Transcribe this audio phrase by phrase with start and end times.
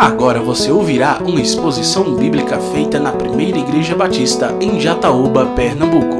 [0.00, 6.16] Agora você ouvirá uma exposição bíblica feita na Primeira Igreja Batista em Jataúba, Pernambuco.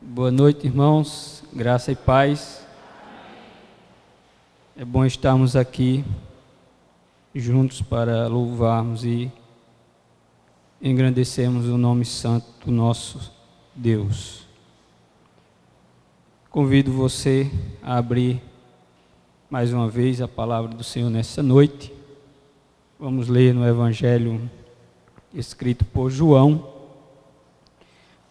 [0.00, 1.44] Boa noite, irmãos.
[1.52, 2.66] Graça e paz.
[4.76, 6.04] É bom estarmos aqui
[7.32, 9.30] juntos para louvarmos e
[10.82, 13.32] engrandecermos o nome santo do nosso
[13.72, 14.51] Deus.
[16.52, 17.50] Convido você
[17.82, 18.38] a abrir
[19.48, 21.90] mais uma vez a palavra do Senhor nessa noite.
[23.00, 24.50] Vamos ler no Evangelho
[25.32, 26.70] escrito por João,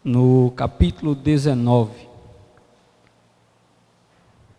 [0.04, 2.08] no capítulo 19,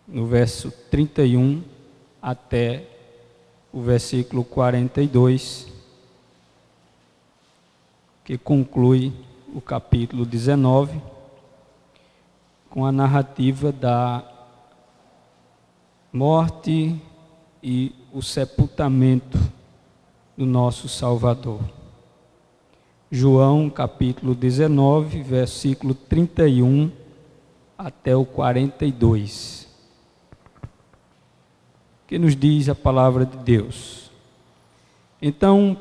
[0.09, 1.63] no verso 31
[2.21, 2.85] até
[3.71, 5.69] o versículo 42,
[8.25, 9.13] que conclui
[9.55, 11.12] o capítulo 19
[12.73, 14.23] com a narrativa da
[16.11, 16.99] morte
[17.61, 19.37] e o sepultamento
[20.35, 21.61] do nosso Salvador.
[23.11, 26.89] João capítulo 19, versículo 31
[27.77, 29.67] até o 42.
[32.07, 34.09] Que nos diz a palavra de Deus.
[35.21, 35.77] Então,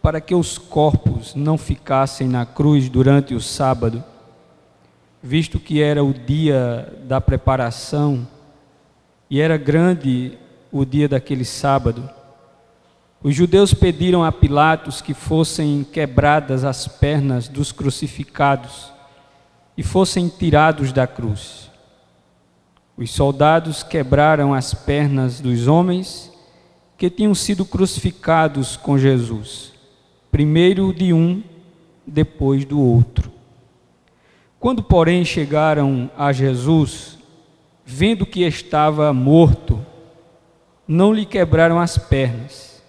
[0.00, 4.02] para que os corpos não ficassem na cruz durante o sábado,
[5.22, 8.26] visto que era o dia da preparação
[9.30, 10.36] e era grande
[10.70, 12.08] o dia daquele sábado,
[13.22, 18.92] os judeus pediram a Pilatos que fossem quebradas as pernas dos crucificados
[19.76, 21.70] e fossem tirados da cruz.
[22.96, 26.32] Os soldados quebraram as pernas dos homens
[26.98, 29.72] que tinham sido crucificados com Jesus,
[30.30, 31.42] primeiro de um,
[32.06, 33.41] depois do outro.
[34.62, 37.18] Quando, porém, chegaram a Jesus,
[37.84, 39.84] vendo que estava morto,
[40.86, 42.80] não lhe quebraram as pernas,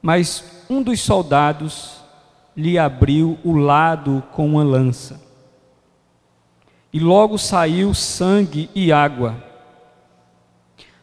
[0.00, 2.02] mas um dos soldados
[2.56, 5.20] lhe abriu o lado com uma lança.
[6.90, 9.36] E logo saiu sangue e água.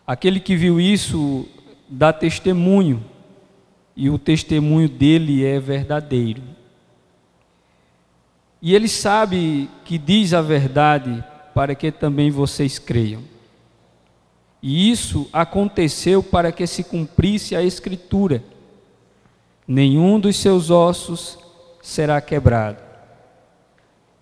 [0.07, 1.47] Aquele que viu isso
[1.87, 3.05] dá testemunho,
[3.95, 6.52] e o testemunho dele é verdadeiro.
[8.65, 11.21] E ele sabe que diz a verdade
[11.53, 13.21] para que também vocês creiam.
[14.61, 18.41] E isso aconteceu para que se cumprisse a Escritura:
[19.67, 21.37] nenhum dos seus ossos
[21.81, 22.81] será quebrado.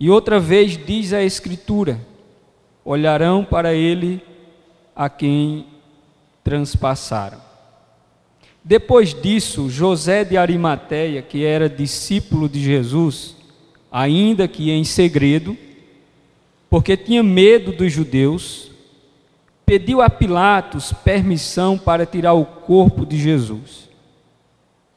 [0.00, 2.00] E outra vez diz a Escritura:
[2.84, 4.20] olharão para ele
[4.96, 5.66] a quem
[6.42, 7.40] transpassaram.
[8.64, 13.36] Depois disso, José de Arimateia, que era discípulo de Jesus,
[13.92, 15.54] ainda que em segredo,
[16.70, 18.70] porque tinha medo dos judeus,
[19.66, 23.90] pediu a Pilatos permissão para tirar o corpo de Jesus.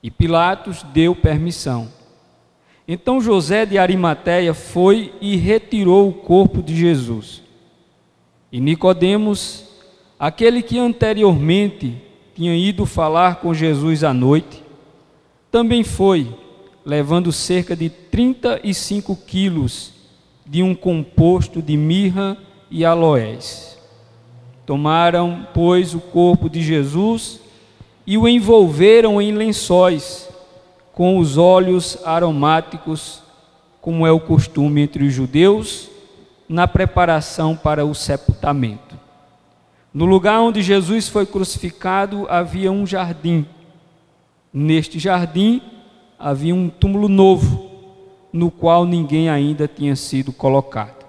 [0.01, 1.89] E Pilatos deu permissão.
[2.87, 7.43] Então José de Arimateia foi e retirou o corpo de Jesus.
[8.51, 9.65] E Nicodemos,
[10.17, 12.01] aquele que anteriormente
[12.33, 14.63] tinha ido falar com Jesus à noite,
[15.51, 16.44] também foi
[16.85, 19.91] levando cerca de 35 quilos
[20.45, 22.37] de um composto de mirra
[22.69, 23.77] e aloés.
[24.65, 27.39] Tomaram, pois, o corpo de Jesus
[28.05, 30.29] e o envolveram em lençóis
[30.93, 33.21] com os óleos aromáticos,
[33.81, 35.89] como é o costume entre os judeus,
[36.47, 38.95] na preparação para o sepultamento.
[39.93, 43.45] No lugar onde Jesus foi crucificado havia um jardim.
[44.53, 45.61] Neste jardim
[46.19, 47.69] havia um túmulo novo,
[48.31, 51.05] no qual ninguém ainda tinha sido colocado.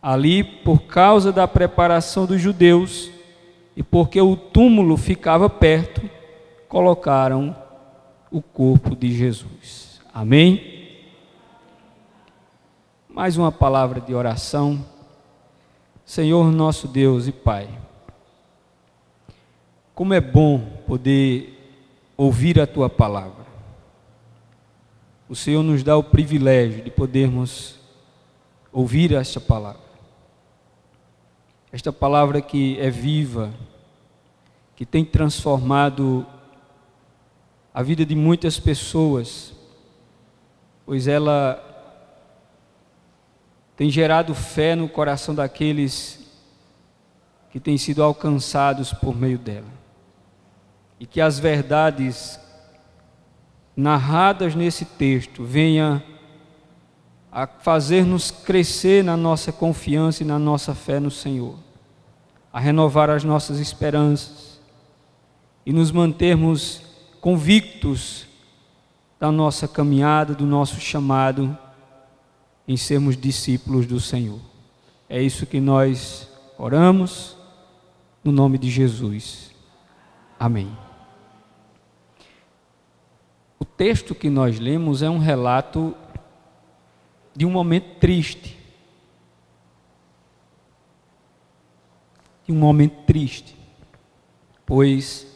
[0.00, 3.10] Ali, por causa da preparação dos judeus
[3.76, 6.02] e porque o túmulo ficava perto,
[6.68, 7.56] colocaram
[8.30, 10.00] o corpo de Jesus.
[10.12, 10.80] Amém?
[13.08, 14.84] Mais uma palavra de oração.
[16.04, 17.68] Senhor nosso Deus e Pai,
[19.94, 21.78] como é bom poder
[22.16, 23.41] ouvir a tua palavra
[25.32, 27.76] o Senhor nos dá o privilégio de podermos
[28.70, 29.80] ouvir esta palavra.
[31.72, 33.50] Esta palavra que é viva,
[34.76, 36.26] que tem transformado
[37.72, 39.54] a vida de muitas pessoas,
[40.84, 41.58] pois ela
[43.74, 46.30] tem gerado fé no coração daqueles
[47.50, 49.72] que têm sido alcançados por meio dela.
[51.00, 52.38] E que as verdades
[53.76, 56.02] narradas nesse texto venha
[57.30, 61.56] a fazer-nos crescer na nossa confiança e na nossa fé no Senhor,
[62.52, 64.60] a renovar as nossas esperanças
[65.64, 66.82] e nos mantermos
[67.20, 68.26] convictos
[69.18, 71.56] da nossa caminhada, do nosso chamado
[72.66, 74.40] em sermos discípulos do Senhor.
[75.08, 76.28] É isso que nós
[76.58, 77.36] oramos
[78.22, 79.50] no nome de Jesus.
[80.38, 80.91] Amém.
[83.62, 85.94] O texto que nós lemos é um relato
[87.32, 88.58] de um momento triste.
[92.44, 93.54] De um momento triste.
[94.66, 95.28] Pois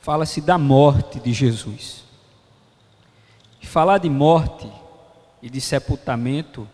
[0.00, 2.04] fala-se da morte de Jesus.
[3.60, 4.66] E falar de morte
[5.42, 6.66] e de sepultamento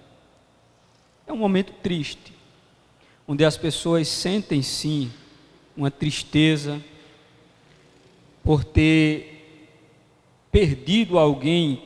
[1.27, 2.33] é um momento triste,
[3.27, 5.11] onde as pessoas sentem sim
[5.77, 6.81] uma tristeza
[8.45, 9.34] por ter
[10.55, 11.83] perdido alguém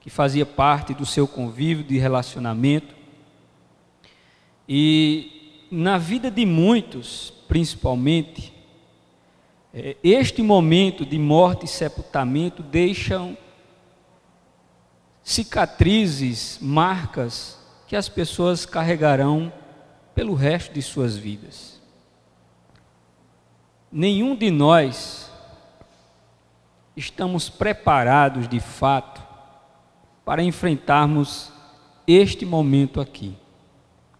[0.00, 2.92] que fazia parte do seu convívio, de relacionamento.
[4.68, 8.52] E na vida de muitos, principalmente,
[9.72, 13.38] é, este momento de morte e sepultamento deixam
[15.22, 19.52] cicatrizes, marcas que as pessoas carregarão
[20.16, 21.80] pelo resto de suas vidas.
[23.92, 25.31] Nenhum de nós
[26.96, 29.22] estamos preparados de fato
[30.24, 31.52] para enfrentarmos
[32.06, 33.36] este momento aqui.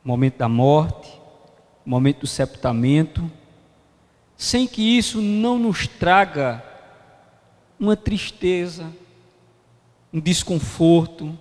[0.05, 1.21] O momento da morte,
[1.87, 3.31] o momento do sepultamento,
[4.37, 6.63] sem que isso não nos traga
[7.79, 8.93] uma tristeza,
[10.13, 11.39] um desconforto,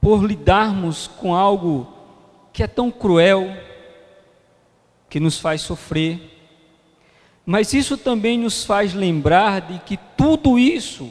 [0.00, 1.92] por lidarmos com algo
[2.52, 3.56] que é tão cruel,
[5.08, 6.31] que nos faz sofrer,
[7.44, 11.10] mas isso também nos faz lembrar de que tudo isso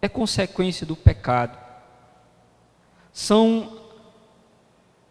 [0.00, 1.58] é consequência do pecado.
[3.12, 3.78] São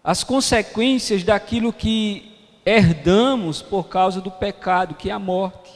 [0.04, 2.32] as consequências daquilo que
[2.66, 5.72] herdamos por causa do pecado, que é a morte.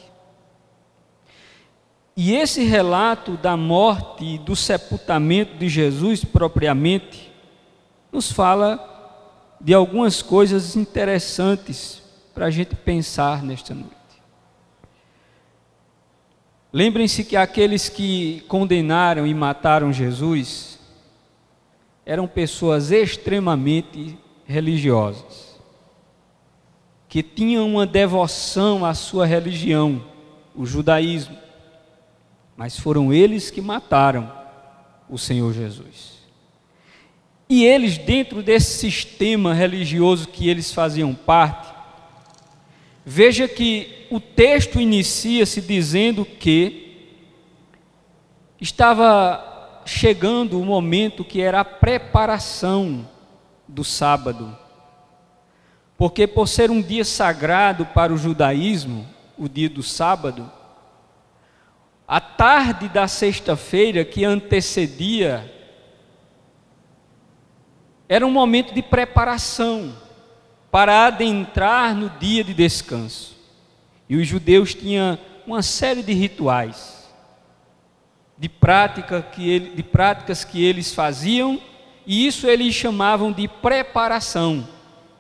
[2.16, 7.32] E esse relato da morte e do sepultamento de Jesus propriamente
[8.12, 8.88] nos fala
[9.60, 12.01] de algumas coisas interessantes
[12.34, 13.96] para a gente pensar nesta noite.
[16.74, 20.80] Lembrem-se que aqueles que condenaram e mataram Jesus
[22.06, 25.60] eram pessoas extremamente religiosas,
[27.08, 30.04] que tinham uma devoção à sua religião,
[30.56, 31.38] o judaísmo,
[32.56, 34.32] mas foram eles que mataram
[35.10, 36.22] o Senhor Jesus.
[37.50, 41.71] E eles, dentro desse sistema religioso que eles faziam parte,
[43.06, 46.82] veja que o texto inicia-se dizendo que
[48.60, 53.08] estava chegando o momento que era a preparação
[53.68, 54.58] do sábado.
[55.98, 59.08] Porque, por ser um dia sagrado para o judaísmo,
[59.38, 60.52] o dia do sábado,
[62.08, 65.50] a tarde da sexta-feira que antecedia
[68.10, 69.96] era um momento de preparação
[70.72, 73.36] para adentrar no dia de descanso.
[74.10, 77.08] E os judeus tinham uma série de rituais,
[78.38, 81.62] de, prática que ele, de práticas que eles faziam,
[82.08, 84.68] e isso eles chamavam de preparação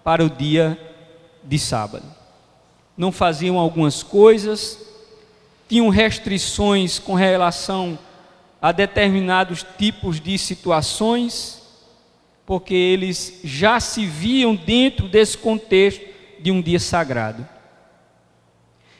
[0.03, 0.79] para o dia
[1.43, 2.05] de sábado.
[2.97, 4.79] Não faziam algumas coisas,
[5.67, 7.97] tinham restrições com relação
[8.61, 11.60] a determinados tipos de situações,
[12.45, 16.05] porque eles já se viam dentro desse contexto
[16.39, 17.47] de um dia sagrado.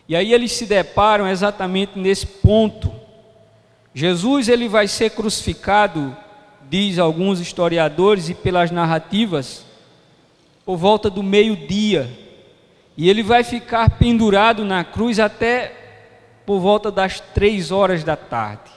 [0.08, 2.92] E aí eles se deparam exatamente nesse ponto.
[3.94, 6.16] Jesus ele vai ser crucificado,
[6.70, 9.66] diz alguns historiadores e pelas narrativas,
[10.66, 12.10] por volta do meio-dia.
[12.98, 15.74] E ele vai ficar pendurado na cruz até
[16.46, 18.70] por volta das três horas da tarde.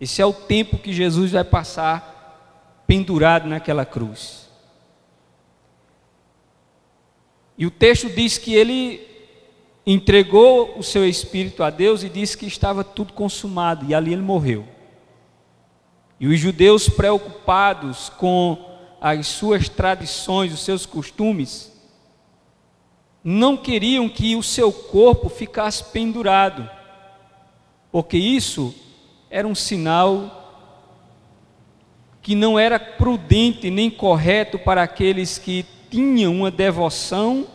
[0.00, 2.09] Esse é o tempo que Jesus vai passar
[2.90, 4.50] pendurado naquela cruz.
[7.56, 9.06] E o texto diz que ele
[9.86, 14.22] entregou o seu espírito a Deus e disse que estava tudo consumado, e ali ele
[14.22, 14.66] morreu.
[16.18, 18.58] E os judeus preocupados com
[19.00, 21.72] as suas tradições, os seus costumes,
[23.22, 26.68] não queriam que o seu corpo ficasse pendurado,
[27.92, 28.74] porque isso
[29.30, 30.39] era um sinal
[32.22, 37.46] que não era prudente nem correto para aqueles que tinham uma devoção,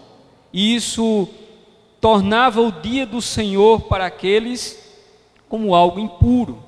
[0.51, 1.29] e isso
[2.01, 4.77] tornava o dia do Senhor para aqueles
[5.47, 6.63] como algo impuro.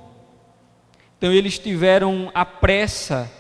[1.18, 3.32] Então eles tiveram a pressa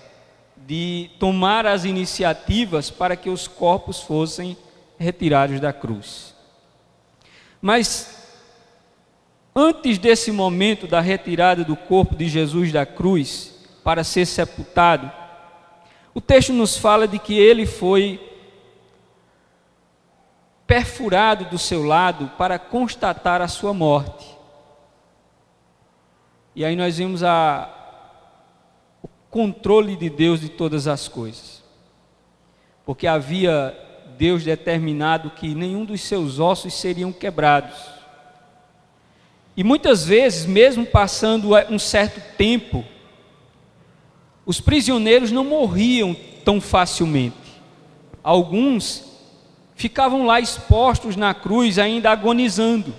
[0.65, 4.57] de tomar as iniciativas para que os corpos fossem
[4.97, 6.35] retirados da cruz.
[7.61, 8.27] Mas
[9.55, 13.56] antes desse momento da retirada do corpo de Jesus da cruz
[13.87, 15.09] para ser sepultado,
[16.13, 18.19] o texto nos fala de que ele foi
[20.67, 24.27] perfurado do seu lado para constatar a sua morte.
[26.53, 27.69] E aí nós vimos a,
[29.01, 31.63] o controle de Deus de todas as coisas.
[32.85, 33.73] Porque havia
[34.17, 37.79] Deus determinado que nenhum dos seus ossos seriam quebrados.
[39.55, 42.83] E muitas vezes, mesmo passando um certo tempo,
[44.47, 47.35] os prisioneiros não morriam tão facilmente.
[48.23, 49.03] Alguns
[49.75, 52.95] ficavam lá expostos na cruz, ainda agonizando.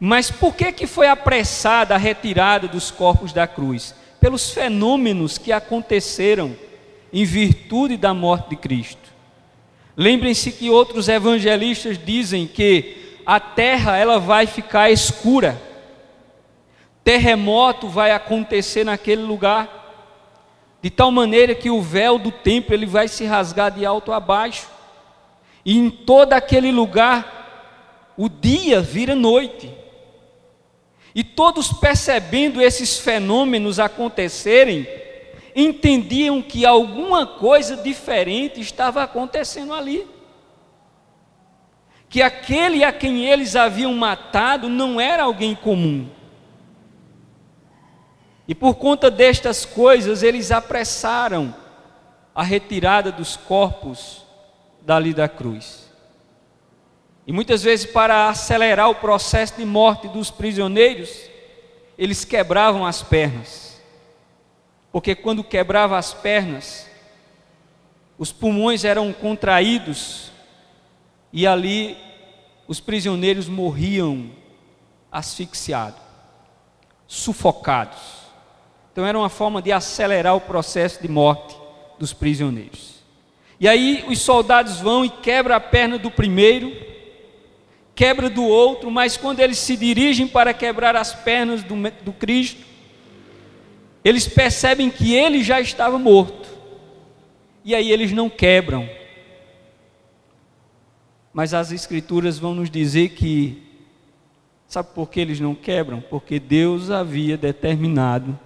[0.00, 3.94] Mas por que, que foi apressada a retirada dos corpos da cruz?
[4.18, 6.56] Pelos fenômenos que aconteceram
[7.12, 9.14] em virtude da morte de Cristo.
[9.96, 15.62] Lembrem-se que outros evangelistas dizem que a terra ela vai ficar escura.
[17.04, 19.83] Terremoto vai acontecer naquele lugar
[20.84, 24.20] de tal maneira que o véu do templo ele vai se rasgar de alto a
[24.20, 24.68] baixo,
[25.64, 29.72] e em todo aquele lugar o dia vira noite.
[31.14, 34.86] E todos percebendo esses fenômenos acontecerem,
[35.56, 40.06] entendiam que alguma coisa diferente estava acontecendo ali.
[42.10, 46.10] Que aquele a quem eles haviam matado não era alguém comum
[48.46, 51.54] e por conta destas coisas, eles apressaram
[52.34, 54.22] a retirada dos corpos
[54.82, 55.90] dali da cruz.
[57.26, 61.10] E muitas vezes, para acelerar o processo de morte dos prisioneiros,
[61.96, 63.80] eles quebravam as pernas.
[64.92, 66.86] Porque quando quebrava as pernas,
[68.18, 70.30] os pulmões eram contraídos
[71.32, 71.96] e ali
[72.68, 74.30] os prisioneiros morriam
[75.10, 76.00] asfixiados,
[77.06, 78.23] sufocados.
[78.94, 81.56] Então era uma forma de acelerar o processo de morte
[81.98, 83.02] dos prisioneiros.
[83.58, 86.72] E aí os soldados vão e quebram a perna do primeiro,
[87.92, 91.74] quebra do outro, mas quando eles se dirigem para quebrar as pernas do,
[92.04, 92.64] do Cristo,
[94.04, 96.48] eles percebem que ele já estava morto.
[97.64, 98.88] E aí eles não quebram.
[101.32, 103.60] Mas as escrituras vão nos dizer que
[104.68, 106.00] sabe por que eles não quebram?
[106.00, 108.38] Porque Deus havia determinado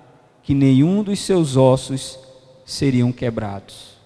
[0.48, 2.18] que nenhum dos seus ossos
[2.64, 3.98] seriam quebrados.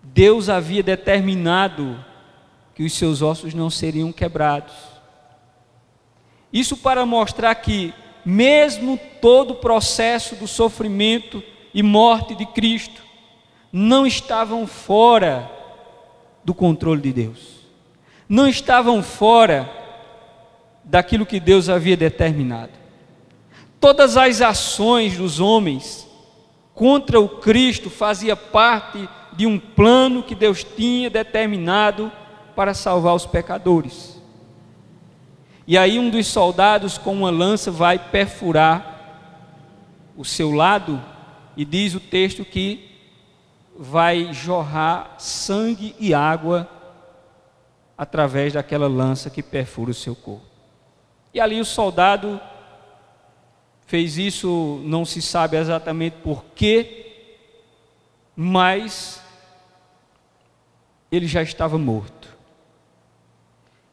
[0.00, 1.98] Deus havia determinado
[2.72, 4.74] que os seus ossos não seriam quebrados.
[6.52, 7.92] Isso para mostrar que,
[8.24, 11.42] mesmo todo o processo do sofrimento
[11.74, 13.02] e morte de Cristo,
[13.72, 15.50] não estavam fora
[16.44, 17.40] do controle de Deus,
[18.28, 19.68] não estavam fora
[20.84, 22.83] daquilo que Deus havia determinado
[23.84, 26.08] todas as ações dos homens
[26.74, 32.10] contra o Cristo fazia parte de um plano que Deus tinha determinado
[32.56, 34.18] para salvar os pecadores.
[35.66, 39.52] E aí um dos soldados com uma lança vai perfurar
[40.16, 40.98] o seu lado
[41.54, 42.90] e diz o texto que
[43.78, 46.66] vai jorrar sangue e água
[47.98, 50.46] através daquela lança que perfura o seu corpo.
[51.34, 52.40] E ali o soldado
[53.86, 57.12] fez isso, não se sabe exatamente porquê,
[58.36, 59.22] mas
[61.10, 62.34] ele já estava morto.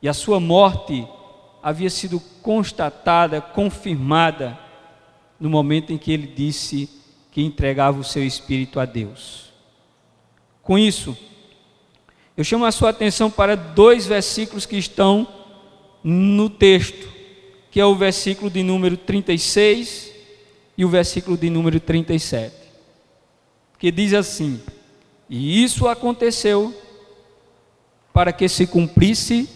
[0.01, 1.07] E a sua morte
[1.62, 4.57] havia sido constatada, confirmada,
[5.39, 6.89] no momento em que ele disse
[7.31, 9.51] que entregava o seu espírito a Deus.
[10.63, 11.17] Com isso,
[12.36, 15.27] eu chamo a sua atenção para dois versículos que estão
[16.03, 17.11] no texto
[17.72, 20.12] que é o versículo de número 36
[20.78, 22.54] e o versículo de número 37,
[23.80, 24.62] que diz assim:
[25.30, 26.75] E isso aconteceu
[28.12, 29.50] para que se cumprisse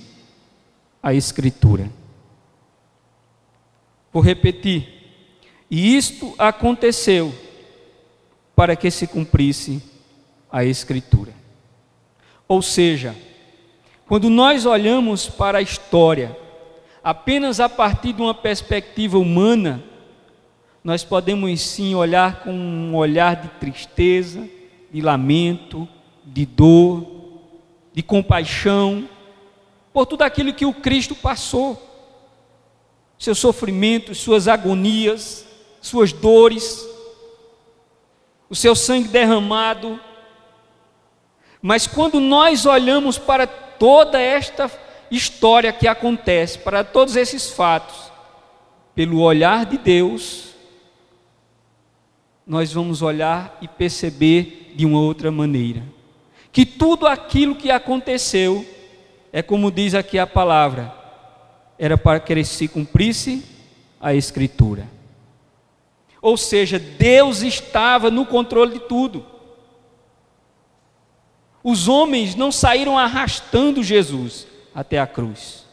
[1.04, 1.92] a Escritura.
[4.14, 4.88] Vou repetir.
[5.70, 7.36] E isto aconteceu
[8.56, 9.84] para que se cumprisse
[10.50, 11.34] a Escritura.
[12.48, 13.14] Ou seja,
[14.08, 16.45] quando nós olhamos para a história,
[17.06, 19.84] apenas a partir de uma perspectiva humana,
[20.84, 24.50] nós podemos sim olhar com um olhar de tristeza,
[24.92, 25.88] de lamento,
[26.24, 27.06] de dor,
[27.94, 29.08] de compaixão,
[29.94, 31.80] por tudo aquilo que o Cristo passou.
[33.20, 35.46] seus sofrimentos, suas agonias,
[35.80, 36.84] suas dores,
[38.50, 40.00] o seu sangue derramado.
[41.62, 44.68] Mas quando nós olhamos para toda esta
[45.10, 48.12] história que acontece, para todos esses fatos,
[48.94, 50.50] pelo olhar de Deus,
[52.46, 55.84] nós vamos olhar e perceber de uma outra maneira.
[56.52, 58.66] Que tudo aquilo que aconteceu,
[59.34, 60.94] é como diz aqui a palavra,
[61.78, 63.44] era para que se cumprisse
[64.00, 64.88] a Escritura.
[66.22, 69.26] Ou seja, Deus estava no controle de tudo.
[71.64, 75.66] Os homens não saíram arrastando Jesus até a cruz.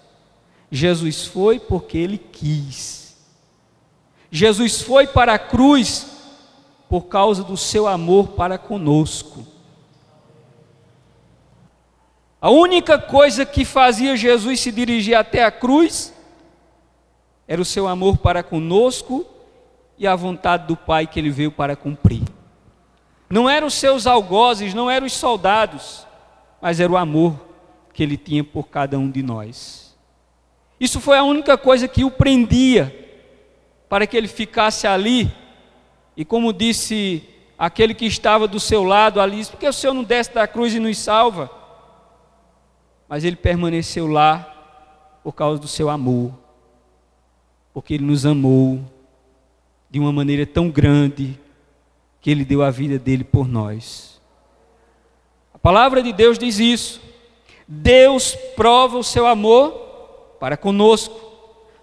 [0.71, 3.17] Jesus foi porque ele quis.
[4.31, 6.07] Jesus foi para a cruz
[6.89, 9.45] por causa do seu amor para conosco.
[12.41, 16.13] A única coisa que fazia Jesus se dirigir até a cruz
[17.47, 19.27] era o seu amor para conosco
[19.99, 22.23] e a vontade do Pai que ele veio para cumprir.
[23.29, 26.07] Não eram os seus algozes, não eram os soldados,
[26.61, 27.52] mas era o amor
[27.93, 29.97] que ele tinha por cada um de nós.
[30.81, 32.99] Isso foi a única coisa que o prendia
[33.89, 35.31] para que ele ficasse ali
[36.17, 37.23] e como disse
[37.59, 40.75] aquele que estava do seu lado ali, por que o Senhor não desce da cruz
[40.75, 41.51] e nos salva?
[43.09, 44.49] Mas ele permaneceu lá
[45.23, 46.33] por causa do seu amor,
[47.73, 48.81] porque ele nos amou
[49.91, 51.39] de uma maneira tão grande
[52.21, 54.21] que ele deu a vida dele por nós.
[55.55, 57.01] A palavra de Deus diz isso.
[57.75, 59.73] Deus prova o seu amor
[60.39, 61.19] para conosco,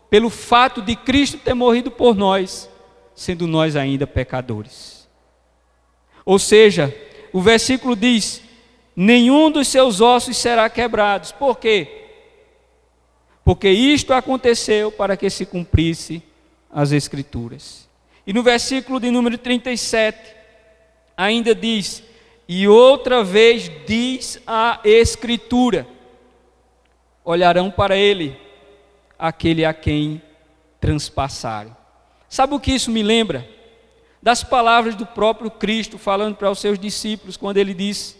[0.09, 2.69] pelo fato de Cristo ter morrido por nós
[3.19, 5.09] sendo nós ainda pecadores.
[6.23, 6.95] Ou seja,
[7.33, 8.41] o versículo diz:
[8.95, 11.33] nenhum dos seus ossos será quebrado.
[11.33, 12.05] Por quê?
[13.43, 16.23] Porque isto aconteceu para que se cumprisse
[16.71, 17.89] as Escrituras.
[18.25, 20.17] E no versículo de número 37,
[21.17, 22.01] ainda diz:
[22.51, 25.87] E outra vez diz a Escritura:
[27.23, 28.35] olharão para ele
[29.19, 30.19] aquele a quem
[30.81, 31.77] transpassarem.
[32.27, 33.47] Sabe o que isso me lembra?
[34.19, 38.17] Das palavras do próprio Cristo falando para os seus discípulos, quando ele disse: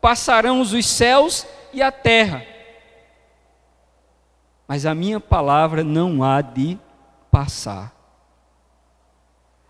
[0.00, 2.42] Passarão os céus e a terra,
[4.66, 6.78] mas a minha palavra não há de
[7.30, 7.94] passar.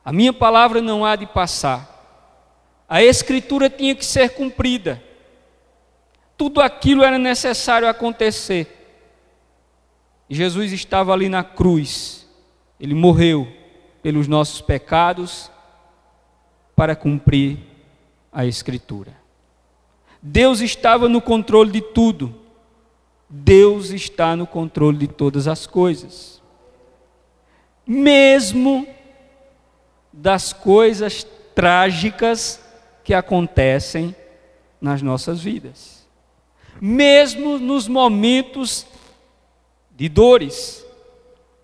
[0.05, 1.90] A minha palavra não há de passar.
[2.91, 5.01] A Escritura tinha que ser cumprida.
[6.37, 8.67] Tudo aquilo era necessário acontecer.
[10.29, 12.29] Jesus estava ali na cruz.
[12.81, 13.47] Ele morreu
[14.03, 15.53] pelos nossos pecados
[16.75, 17.61] para cumprir
[18.33, 19.17] a Escritura.
[20.21, 22.35] Deus estava no controle de tudo.
[23.29, 26.43] Deus está no controle de todas as coisas.
[27.87, 28.85] Mesmo
[30.13, 31.25] das coisas
[31.55, 32.69] trágicas
[33.11, 34.15] que acontecem
[34.81, 36.07] nas nossas vidas.
[36.81, 38.87] Mesmo nos momentos
[39.97, 40.87] de dores,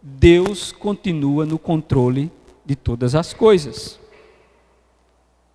[0.02, 2.32] Deus continua no controle
[2.64, 3.96] de todas as coisas.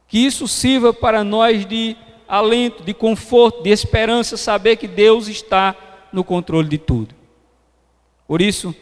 [0.07, 5.75] Que isso sirva para nós de alento, de conforto, de esperança, saber que Deus está
[6.13, 7.13] no controle de tudo.
[8.25, 8.73] Por isso,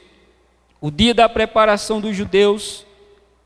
[0.80, 2.86] o dia da preparação dos judeus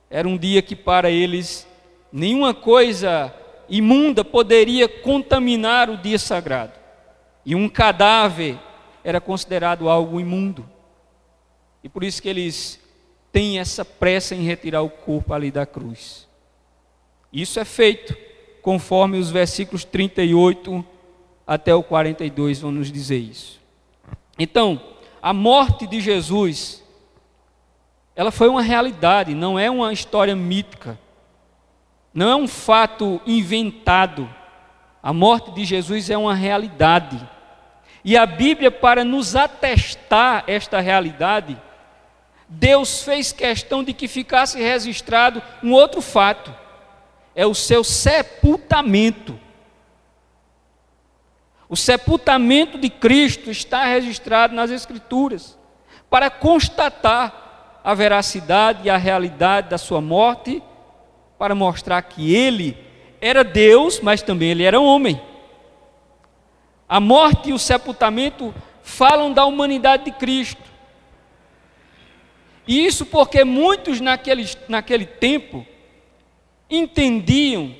[0.09, 1.65] era um dia que para eles
[2.11, 3.33] nenhuma coisa
[3.69, 6.73] imunda poderia contaminar o dia sagrado.
[7.45, 8.57] E um cadáver
[9.03, 10.69] era considerado algo imundo.
[11.83, 12.79] E por isso que eles
[13.31, 16.27] têm essa pressa em retirar o corpo ali da cruz.
[17.31, 18.15] Isso é feito
[18.61, 20.85] conforme os versículos 38
[21.45, 23.59] até o 42 vão nos dizer isso.
[24.39, 24.81] Então,
[25.21, 26.83] a morte de Jesus,
[28.15, 30.97] ela foi uma realidade, não é uma história mítica,
[32.13, 34.29] não é um fato inventado.
[35.01, 37.27] A morte de Jesus é uma realidade.
[38.05, 41.59] E a Bíblia, para nos atestar esta realidade,
[42.47, 46.53] Deus fez questão de que ficasse registrado um outro fato:
[47.35, 49.39] é o seu sepultamento.
[51.67, 55.57] O sepultamento de Cristo está registrado nas Escrituras
[56.09, 60.61] para constatar a veracidade e a realidade da sua morte,
[61.43, 62.77] para mostrar que ele
[63.19, 65.21] era Deus, mas também ele era homem.
[66.87, 70.63] A morte e o sepultamento falam da humanidade de Cristo.
[72.65, 75.67] E isso porque muitos naquele, naquele tempo
[76.69, 77.75] entendiam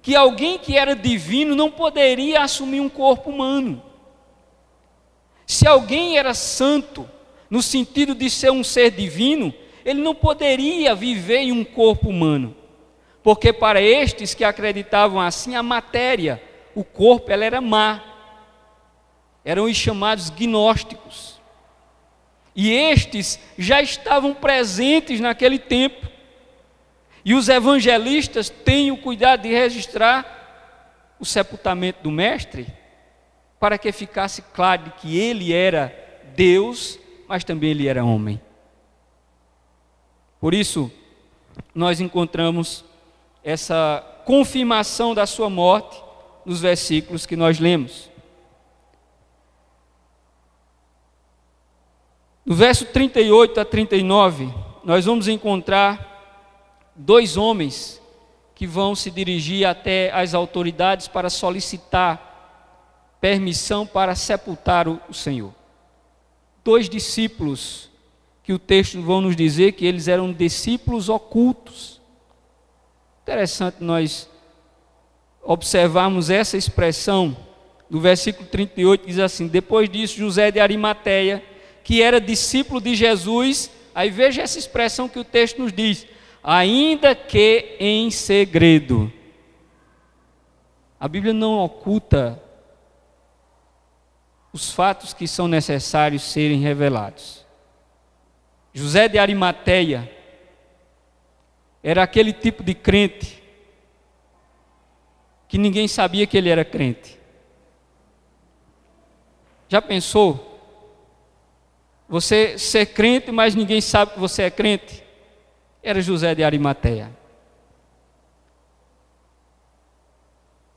[0.00, 3.82] que alguém que era divino não poderia assumir um corpo humano.
[5.46, 7.06] Se alguém era santo,
[7.50, 9.52] no sentido de ser um ser divino,
[9.88, 12.54] ele não poderia viver em um corpo humano.
[13.22, 16.42] Porque para estes que acreditavam assim, a matéria,
[16.74, 18.02] o corpo, ela era má.
[19.42, 21.40] Eram os chamados gnósticos.
[22.54, 26.06] E estes já estavam presentes naquele tempo.
[27.24, 32.66] E os evangelistas têm o cuidado de registrar o sepultamento do mestre,
[33.58, 35.94] para que ficasse claro que ele era
[36.36, 38.38] Deus, mas também ele era homem.
[40.40, 40.90] Por isso,
[41.74, 42.84] nós encontramos
[43.42, 46.02] essa confirmação da sua morte
[46.44, 48.10] nos versículos que nós lemos.
[52.44, 54.52] No verso 38 a 39,
[54.84, 58.00] nós vamos encontrar dois homens
[58.54, 62.28] que vão se dirigir até as autoridades para solicitar
[63.20, 65.52] permissão para sepultar o Senhor.
[66.64, 67.87] Dois discípulos
[68.48, 72.00] que o texto vão nos dizer que eles eram discípulos ocultos.
[73.20, 74.26] Interessante nós
[75.42, 77.36] observarmos essa expressão
[77.90, 81.44] no versículo 38, diz assim: Depois disso, José de Arimateia,
[81.84, 86.06] que era discípulo de Jesus, aí veja essa expressão que o texto nos diz:
[86.42, 89.12] ainda que em segredo.
[90.98, 92.42] A Bíblia não oculta
[94.54, 97.37] os fatos que são necessários serem revelados.
[98.72, 100.10] José de Arimateia
[101.82, 103.42] era aquele tipo de crente
[105.48, 107.18] que ninguém sabia que ele era crente.
[109.68, 110.44] Já pensou?
[112.08, 115.02] Você ser crente, mas ninguém sabe que você é crente?
[115.82, 117.10] Era José de Arimateia.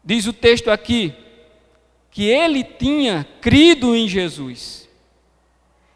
[0.03, 1.13] Diz o texto aqui
[2.09, 4.89] que ele tinha crido em Jesus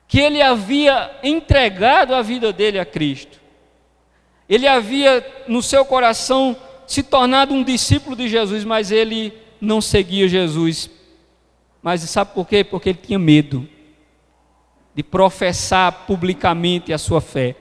[0.08, 3.40] que ele havia entregado a vida dele a Cristo.
[4.48, 10.28] Ele havia no seu coração se tornado um discípulo de Jesus, mas ele não seguia
[10.28, 10.90] Jesus.
[11.82, 12.64] Mas sabe por quê?
[12.64, 13.68] Porque ele tinha medo
[14.94, 17.56] de professar publicamente a sua fé.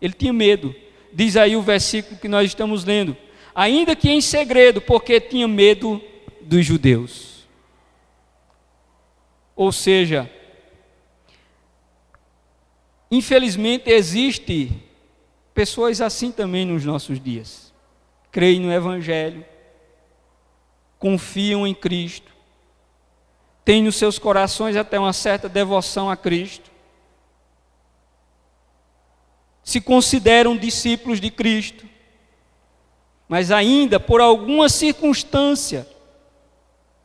[0.00, 0.74] Ele tinha medo.
[1.12, 3.16] Diz aí o versículo que nós estamos lendo.
[3.54, 6.00] Ainda que em segredo, porque tinha medo
[6.40, 7.46] dos judeus.
[9.56, 10.30] Ou seja,
[13.14, 14.72] Infelizmente existe
[15.54, 17.72] pessoas assim também nos nossos dias.
[18.32, 19.46] Creem no evangelho,
[20.98, 22.32] confiam em Cristo,
[23.64, 26.72] têm nos seus corações até uma certa devoção a Cristo.
[29.62, 31.88] Se consideram discípulos de Cristo,
[33.28, 35.86] mas ainda por alguma circunstância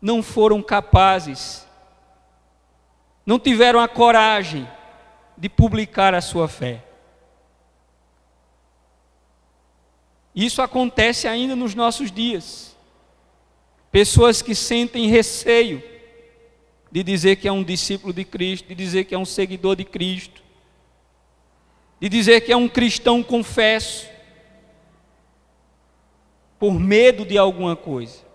[0.02, 1.68] não foram capazes,
[3.24, 4.68] não tiveram a coragem
[5.40, 6.84] de publicar a sua fé.
[10.36, 12.76] Isso acontece ainda nos nossos dias.
[13.90, 15.82] Pessoas que sentem receio
[16.92, 19.86] de dizer que é um discípulo de Cristo, de dizer que é um seguidor de
[19.86, 20.44] Cristo,
[22.02, 24.08] de dizer que é um cristão confesso,
[26.60, 28.28] por medo de alguma coisa.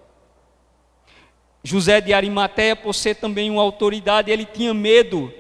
[1.63, 5.33] José de Arimateia, por ser também uma autoridade, ele tinha medo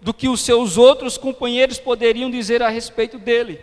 [0.00, 3.60] do que os seus outros companheiros poderiam dizer a respeito dele.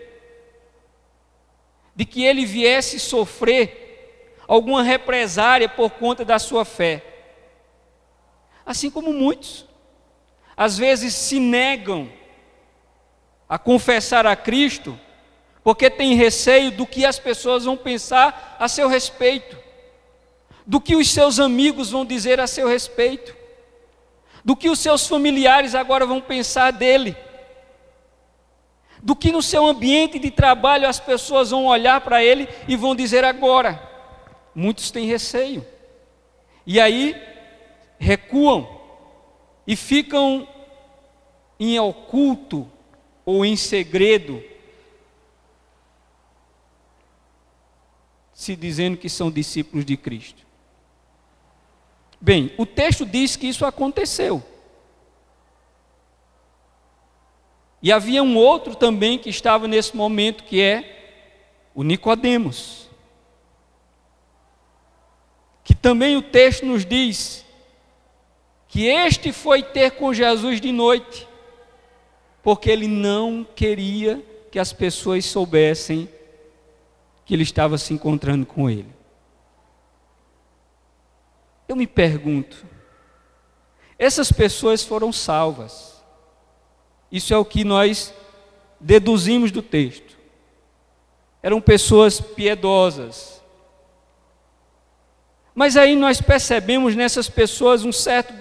[1.95, 7.03] De que ele viesse sofrer alguma represária por conta da sua fé.
[8.65, 9.65] Assim como muitos,
[10.55, 12.11] às vezes se negam
[13.47, 14.99] a confessar a Cristo,
[15.63, 19.57] porque tem receio do que as pessoas vão pensar a seu respeito,
[20.65, 23.42] do que os seus amigos vão dizer a seu respeito
[24.43, 27.15] do que os seus familiares agora vão pensar dele,
[29.01, 32.95] do que no seu ambiente de trabalho as pessoas vão olhar para ele e vão
[32.95, 33.81] dizer agora.
[34.53, 35.65] Muitos têm receio,
[36.65, 37.15] e aí
[37.97, 38.81] recuam
[39.65, 40.47] e ficam
[41.59, 42.69] em oculto
[43.25, 44.43] ou em segredo,
[48.33, 50.43] se dizendo que são discípulos de Cristo.
[52.23, 54.41] Bem, o texto diz que isso aconteceu.
[57.81, 61.25] E havia um outro também que estava nesse momento, que é
[61.75, 62.89] o Nicodemos.
[65.65, 67.45] Que também o texto nos diz
[68.69, 71.27] que este foi ter com Jesus de noite,
[72.41, 76.07] porque ele não queria que as pessoas soubessem
[77.25, 78.92] que ele estava se encontrando com ele.
[81.73, 82.67] Eu me pergunto,
[83.97, 85.99] essas pessoas foram salvas
[87.11, 88.13] Isso é o que nós
[88.79, 90.15] deduzimos do texto.
[91.41, 93.41] Eram pessoas piedosas.
[95.55, 98.35] Mas aí nós percebemos nessas pessoas um certo,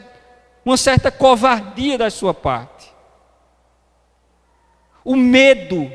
[0.62, 2.92] uma certa covardia da sua parte.
[5.02, 5.90] O medo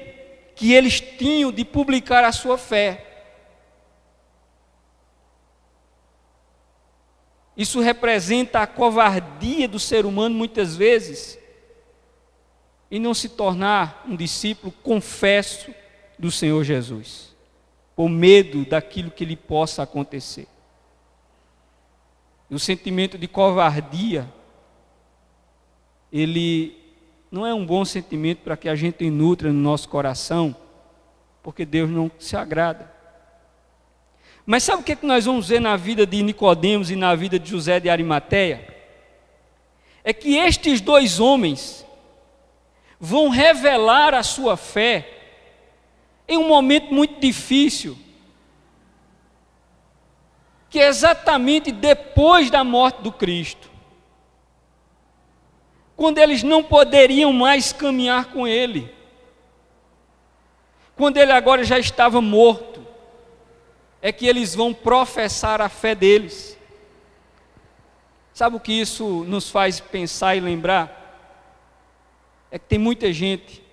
[0.55, 3.06] que eles tinham de publicar a sua fé.
[7.57, 11.39] Isso representa a covardia do ser humano muitas vezes
[12.91, 15.73] e não se tornar um discípulo confesso
[16.19, 17.35] do Senhor Jesus,
[17.95, 20.47] por medo daquilo que lhe possa acontecer.
[22.47, 24.31] E o sentimento de covardia,
[26.13, 26.77] ele
[27.31, 30.55] não é um bom sentimento para que a gente nutra no nosso coração,
[31.41, 32.96] porque Deus não se agrada.
[34.49, 37.13] Mas sabe o que, é que nós vamos ver na vida de Nicodemos e na
[37.13, 38.65] vida de José de Arimateia?
[40.05, 41.85] É que estes dois homens
[42.97, 45.15] vão revelar a sua fé
[46.25, 47.97] em um momento muito difícil,
[50.69, 53.69] que é exatamente depois da morte do Cristo,
[55.93, 58.89] quando eles não poderiam mais caminhar com Ele,
[60.95, 62.76] quando Ele agora já estava morto,
[64.01, 66.57] é que eles vão professar a fé deles.
[68.33, 70.93] Sabe o que isso nos faz pensar e lembrar?
[72.51, 73.63] É que tem muita gente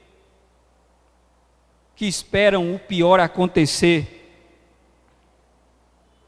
[1.94, 4.22] que esperam o pior acontecer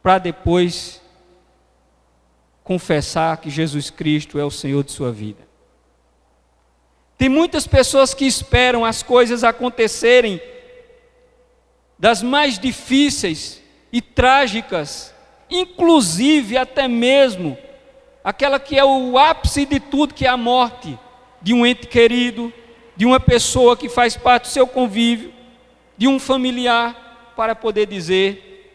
[0.03, 1.01] para depois
[2.63, 5.47] confessar que Jesus Cristo é o Senhor de sua vida.
[7.17, 10.41] Tem muitas pessoas que esperam as coisas acontecerem
[11.99, 13.63] das mais difíceis
[13.97, 15.15] e trágicas,
[15.49, 17.57] inclusive até mesmo
[18.23, 20.99] aquela que é o ápice de tudo, que é a morte
[21.41, 22.53] de um ente querido,
[22.95, 25.33] de uma pessoa que faz parte do seu convívio,
[25.97, 28.71] de um familiar, para poder dizer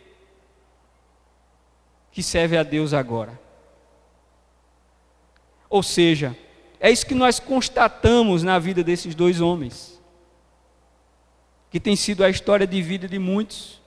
[2.12, 3.40] que serve a Deus agora.
[5.70, 6.36] Ou seja,
[6.80, 10.02] é isso que nós constatamos na vida desses dois homens,
[11.70, 13.81] que tem sido a história de vida de muitos.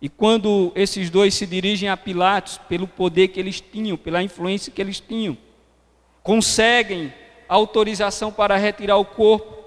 [0.00, 4.72] E quando esses dois se dirigem a Pilatos, pelo poder que eles tinham, pela influência
[4.72, 5.36] que eles tinham,
[6.22, 7.12] conseguem
[7.46, 9.58] autorização para retirar o corpo.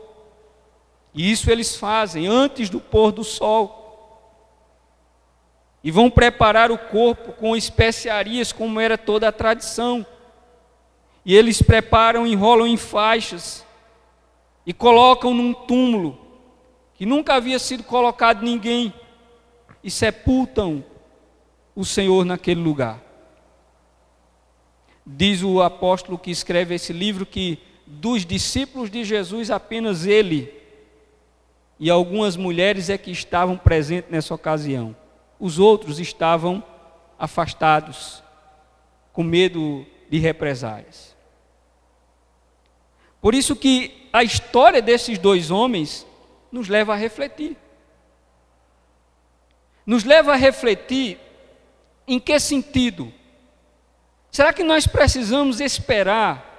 [1.14, 3.82] E isso eles fazem antes do pôr do sol.
[5.84, 10.04] E vão preparar o corpo com especiarias, como era toda a tradição.
[11.24, 13.64] E eles preparam, enrolam em faixas
[14.66, 16.18] e colocam num túmulo
[16.96, 18.94] que nunca havia sido colocado ninguém
[19.84, 20.84] e sepultam
[21.76, 23.02] o Senhor naquele lugar.
[25.06, 30.54] Diz o apóstolo que escreve esse livro que dos discípulos de Jesus apenas ele
[31.80, 34.96] e algumas mulheres é que estavam presentes nessa ocasião.
[35.38, 36.64] Os outros estavam
[37.20, 38.24] afastados,
[39.12, 41.14] com medo de represálias.
[43.22, 46.08] Por isso que a história desses dois homens
[46.52, 47.58] nos leva a refletir
[49.86, 51.20] nos leva a refletir
[52.08, 53.12] em que sentido?
[54.32, 56.52] Será que nós precisamos esperar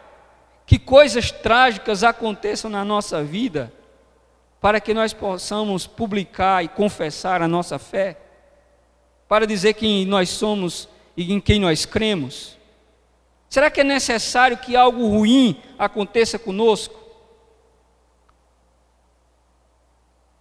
[0.66, 3.72] que coisas trágicas aconteçam na nossa vida
[4.60, 8.16] para que nós possamos publicar e confessar a nossa fé?
[9.28, 12.56] Para dizer quem nós somos e em quem nós cremos?
[13.48, 16.98] Será que é necessário que algo ruim aconteça conosco?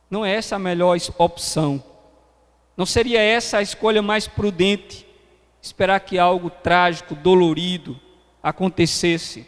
[0.09, 1.83] Não é essa a melhor opção.
[2.75, 5.05] Não seria essa a escolha mais prudente?
[5.61, 7.99] Esperar que algo trágico, dolorido
[8.41, 9.47] acontecesse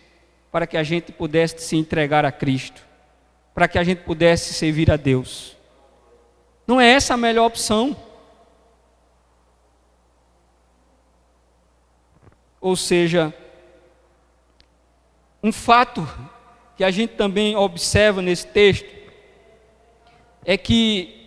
[0.52, 2.82] para que a gente pudesse se entregar a Cristo,
[3.54, 5.58] para que a gente pudesse servir a Deus.
[6.66, 7.96] Não é essa a melhor opção?
[12.62, 13.34] Ou seja,
[15.44, 16.08] um fato
[16.78, 18.90] que a gente também observa nesse texto
[20.44, 21.25] é que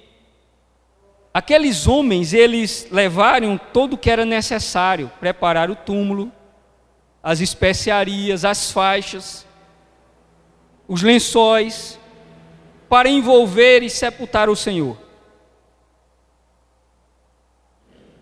[1.39, 6.33] Aqueles homens, eles levaram todo o que era necessário, preparar o túmulo,
[7.23, 9.47] as especiarias, as faixas,
[10.89, 11.97] os lençóis,
[12.89, 14.99] para envolver e sepultar o Senhor.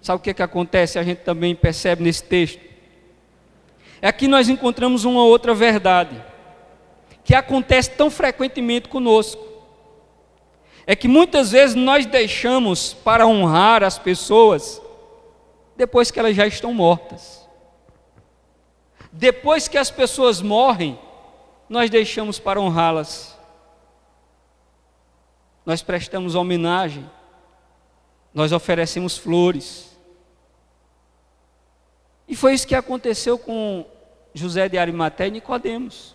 [0.02, 0.98] Sabe o que, é que acontece?
[0.98, 2.61] A gente também percebe nesse texto.
[4.02, 6.22] É aqui nós encontramos uma outra verdade,
[7.24, 9.56] que acontece tão frequentemente conosco
[10.87, 14.81] é que muitas vezes nós deixamos para honrar as pessoas
[15.77, 17.46] depois que elas já estão mortas.
[19.11, 20.99] Depois que as pessoas morrem,
[21.68, 23.37] nós deixamos para honrá-las.
[25.64, 27.11] Nós prestamos homenagem,
[28.33, 29.99] nós oferecemos flores.
[32.29, 33.85] E foi isso que aconteceu com
[34.33, 36.14] José de Arimaté e Nicodemos.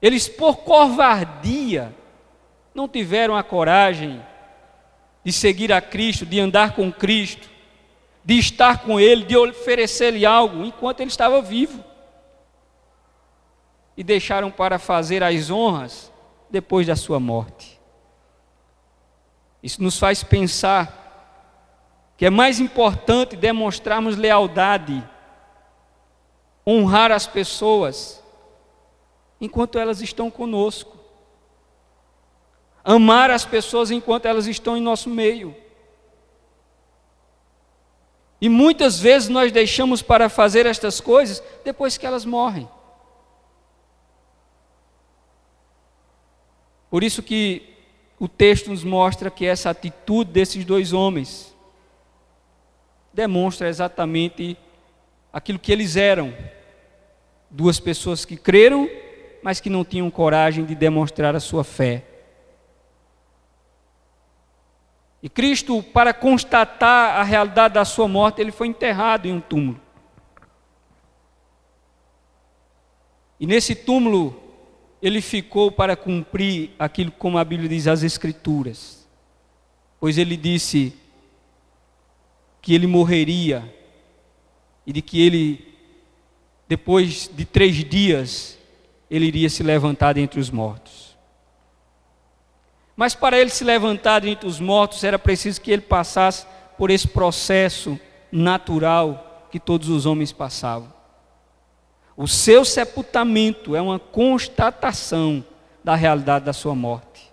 [0.00, 1.94] Eles, por covardia,
[2.78, 4.24] não tiveram a coragem
[5.24, 7.50] de seguir a Cristo, de andar com Cristo,
[8.24, 11.82] de estar com Ele, de oferecer-lhe algo enquanto Ele estava vivo.
[13.96, 16.12] E deixaram para fazer as honras
[16.48, 17.80] depois da sua morte.
[19.60, 20.94] Isso nos faz pensar
[22.16, 25.04] que é mais importante demonstrarmos lealdade,
[26.64, 28.22] honrar as pessoas,
[29.40, 30.97] enquanto elas estão conosco.
[32.90, 35.54] Amar as pessoas enquanto elas estão em nosso meio.
[38.40, 42.68] E muitas vezes nós deixamos para fazer estas coisas depois que elas morrem.
[46.88, 47.74] Por isso que
[48.18, 51.54] o texto nos mostra que essa atitude desses dois homens
[53.12, 54.56] demonstra exatamente
[55.30, 56.32] aquilo que eles eram.
[57.50, 58.88] Duas pessoas que creram
[59.42, 62.04] mas que não tinham coragem de demonstrar a sua fé.
[65.22, 69.80] E Cristo, para constatar a realidade da sua morte, ele foi enterrado em um túmulo.
[73.40, 74.40] E nesse túmulo,
[75.00, 79.06] ele ficou para cumprir aquilo como a Bíblia diz, as Escrituras.
[80.00, 80.94] Pois ele disse
[82.60, 83.74] que ele morreria
[84.86, 85.74] e de que ele,
[86.68, 88.58] depois de três dias,
[89.10, 90.97] ele iria se levantar dentre os mortos.
[92.98, 96.44] Mas para ele se levantar dentre os mortos, era preciso que ele passasse
[96.76, 97.96] por esse processo
[98.32, 100.92] natural que todos os homens passavam.
[102.16, 105.44] O seu sepultamento é uma constatação
[105.84, 107.32] da realidade da sua morte.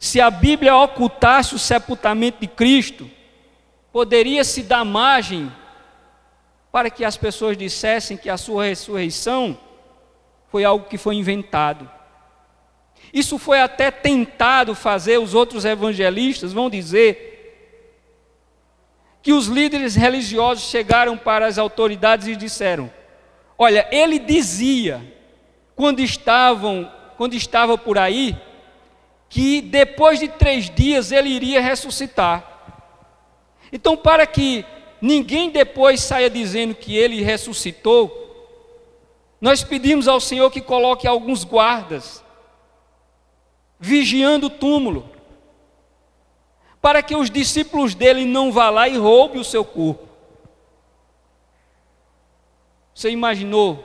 [0.00, 3.10] Se a Bíblia ocultasse o sepultamento de Cristo,
[3.92, 5.52] poderia se dar margem
[6.72, 9.58] para que as pessoas dissessem que a sua ressurreição
[10.48, 11.93] foi algo que foi inventado.
[13.14, 17.30] Isso foi até tentado fazer, os outros evangelistas vão dizer
[19.22, 22.92] que os líderes religiosos chegaram para as autoridades e disseram:
[23.56, 25.00] Olha, ele dizia,
[25.76, 28.36] quando estavam, quando estava por aí,
[29.28, 32.44] que depois de três dias ele iria ressuscitar.
[33.72, 34.64] Então, para que
[35.00, 38.22] ninguém depois saia dizendo que ele ressuscitou,
[39.40, 42.23] nós pedimos ao Senhor que coloque alguns guardas
[43.78, 45.08] vigiando o túmulo,
[46.80, 50.08] para que os discípulos dele não vá lá e roube o seu corpo.
[52.94, 53.84] Você imaginou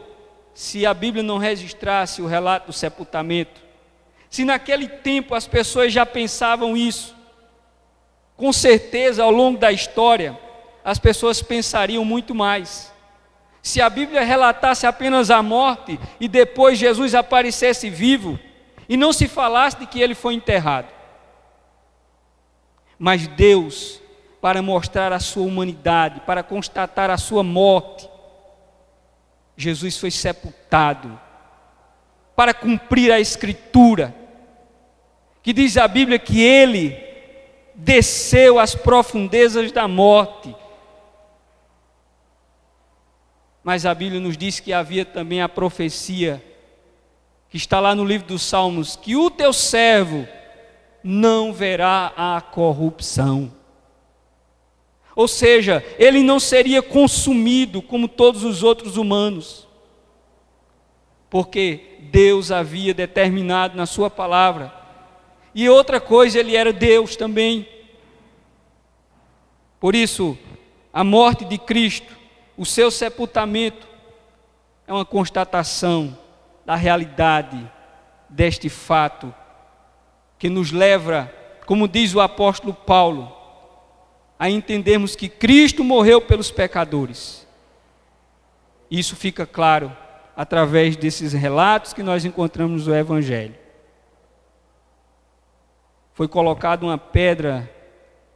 [0.54, 3.62] se a Bíblia não registrasse o relato do sepultamento?
[4.30, 7.16] Se naquele tempo as pessoas já pensavam isso,
[8.38, 10.38] com certeza ao longo da história
[10.84, 12.92] as pessoas pensariam muito mais.
[13.62, 18.40] Se a Bíblia relatasse apenas a morte e depois Jesus aparecesse vivo
[18.90, 20.88] e não se falasse de que ele foi enterrado.
[22.98, 24.02] Mas Deus,
[24.42, 28.10] para mostrar a sua humanidade, para constatar a sua morte,
[29.56, 31.18] Jesus foi sepultado
[32.36, 34.16] para cumprir a Escritura,
[35.44, 36.98] que diz a Bíblia que ele
[37.76, 40.56] desceu às profundezas da morte
[43.64, 46.44] mas a Bíblia nos diz que havia também a profecia,
[47.50, 50.28] que está lá no livro dos Salmos, que o teu servo
[51.04, 53.52] não verá a corrupção.
[55.16, 59.68] Ou seja, ele não seria consumido como todos os outros humanos,
[61.30, 64.74] porque Deus havia determinado na Sua palavra.
[65.54, 67.68] E outra coisa, ele era Deus também.
[69.80, 70.38] Por isso,
[70.94, 72.20] a morte de Cristo
[72.60, 73.88] o seu sepultamento
[74.86, 76.18] é uma constatação
[76.70, 77.68] da realidade
[78.30, 79.34] deste fato
[80.38, 81.34] que nos leva,
[81.66, 83.36] como diz o apóstolo Paulo,
[84.38, 87.48] a entendermos que Cristo morreu pelos pecadores.
[88.92, 89.92] Isso fica claro
[90.38, 93.56] através desses relatos que nós encontramos no Evangelho.
[96.14, 97.68] Foi colocada uma pedra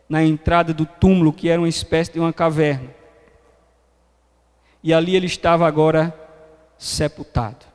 [0.10, 2.90] na entrada do túmulo, que era uma espécie de uma caverna
[4.84, 6.12] e ali ele estava agora
[6.80, 7.73] sepultado.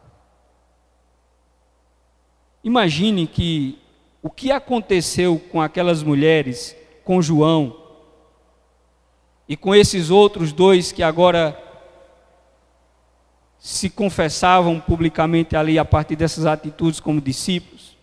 [2.62, 3.78] Imagine que
[4.22, 7.76] o que aconteceu com aquelas mulheres, com João
[9.48, 11.56] e com esses outros dois que agora
[13.58, 17.96] se confessavam publicamente ali a partir dessas atitudes como discípulos,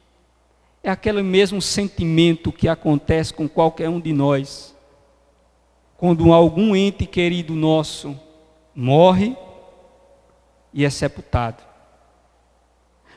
[0.83, 4.75] é aquele mesmo sentimento que acontece com qualquer um de nós.
[5.97, 8.19] Quando algum ente querido nosso
[8.75, 9.35] morre
[10.73, 11.63] e é sepultado.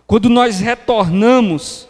[0.08, 1.86] Quando nós retornamos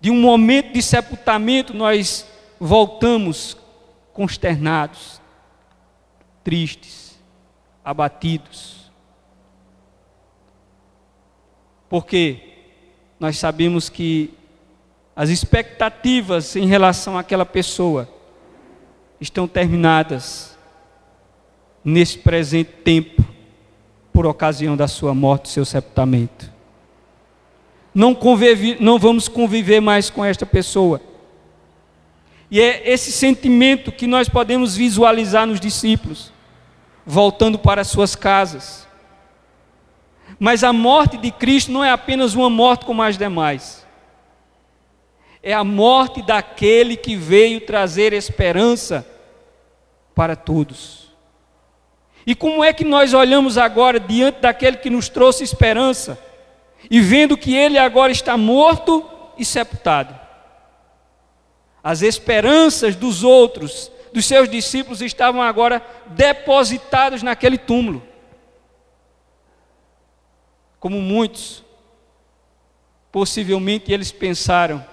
[0.00, 2.24] de um momento de sepultamento, nós
[2.60, 3.56] voltamos
[4.12, 5.20] consternados,
[6.44, 7.18] tristes,
[7.84, 8.92] abatidos.
[11.88, 12.68] Porque
[13.18, 14.32] nós sabemos que
[15.16, 18.08] as expectativas em relação àquela pessoa
[19.20, 20.56] estão terminadas
[21.84, 23.24] nesse presente tempo,
[24.12, 26.49] por ocasião da sua morte, do seu sepultamento.
[27.94, 28.16] Não,
[28.78, 31.00] não vamos conviver mais com esta pessoa.
[32.50, 36.32] E é esse sentimento que nós podemos visualizar nos discípulos,
[37.04, 38.88] voltando para suas casas.
[40.38, 43.86] Mas a morte de Cristo não é apenas uma morte como as demais.
[45.42, 49.06] É a morte daquele que veio trazer esperança
[50.14, 51.10] para todos.
[52.26, 56.18] E como é que nós olhamos agora diante daquele que nos trouxe esperança
[56.88, 59.04] e vendo que ele agora está morto
[59.36, 60.18] e sepultado?
[61.82, 68.02] As esperanças dos outros, dos seus discípulos, estavam agora depositadas naquele túmulo.
[70.78, 71.64] Como muitos,
[73.10, 74.84] possivelmente eles pensaram: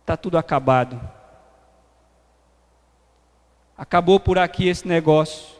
[0.00, 1.00] está tudo acabado.
[3.76, 5.55] Acabou por aqui esse negócio.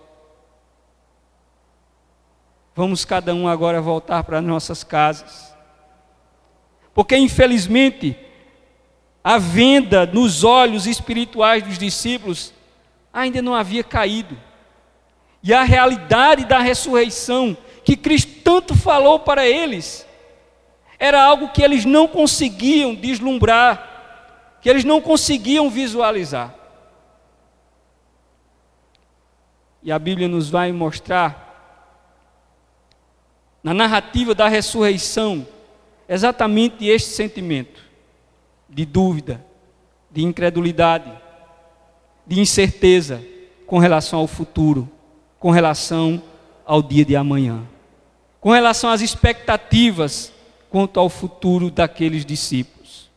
[2.76, 5.56] Vamos cada um agora voltar para nossas casas.
[6.92, 8.14] Porque infelizmente
[9.24, 12.52] a venda nos olhos espirituais dos discípulos
[13.10, 14.38] ainda não havia caído.
[15.42, 20.06] E a realidade da ressurreição, que Cristo tanto falou para eles,
[20.98, 26.54] era algo que eles não conseguiam deslumbrar, que eles não conseguiam visualizar.
[29.82, 31.45] E a Bíblia nos vai mostrar,
[33.66, 35.44] na narrativa da ressurreição,
[36.08, 37.82] exatamente este sentimento
[38.68, 39.44] de dúvida,
[40.08, 41.10] de incredulidade,
[42.24, 43.20] de incerteza
[43.66, 44.88] com relação ao futuro,
[45.40, 46.22] com relação
[46.64, 47.66] ao dia de amanhã,
[48.40, 50.32] com relação às expectativas
[50.70, 53.10] quanto ao futuro daqueles discípulos.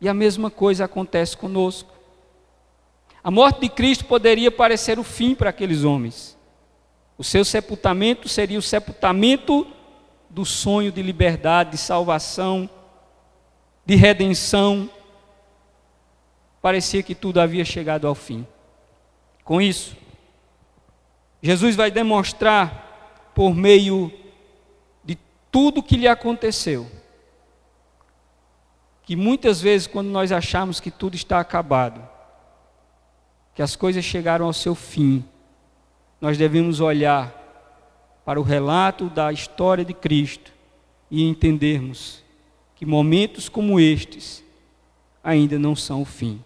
[0.00, 1.92] E a mesma coisa acontece conosco.
[3.24, 6.38] A morte de Cristo poderia parecer o fim para aqueles homens.
[7.16, 9.66] O seu sepultamento seria o sepultamento
[10.28, 12.68] do sonho de liberdade, de salvação,
[13.84, 14.88] de redenção,
[16.60, 18.46] parecia que tudo havia chegado ao fim.
[19.44, 19.96] Com isso,
[21.42, 24.12] Jesus vai demonstrar, por meio
[25.04, 25.18] de
[25.50, 26.88] tudo que lhe aconteceu,
[29.02, 32.08] que muitas vezes, quando nós achamos que tudo está acabado,
[33.54, 35.24] que as coisas chegaram ao seu fim,
[36.22, 37.34] nós devemos olhar
[38.24, 40.52] para o relato da história de Cristo
[41.10, 42.22] e entendermos
[42.76, 44.44] que momentos como estes
[45.24, 46.40] ainda não são o fim.